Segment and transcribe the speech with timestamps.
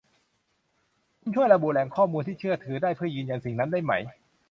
[1.21, 4.01] คุณช่วยระบุแหล่งข้อมูลที่เชื่อถือได้เพื่อยืนยันสิ่งนั้นได้มั้ย